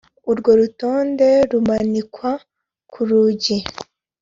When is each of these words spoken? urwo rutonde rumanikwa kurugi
urwo 0.31 0.51
rutonde 0.59 1.29
rumanikwa 1.51 2.31
kurugi 2.91 3.57